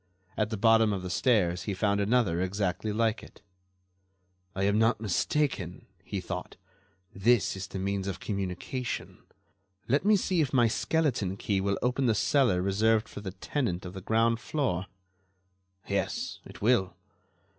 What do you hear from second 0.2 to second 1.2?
At the bottom of the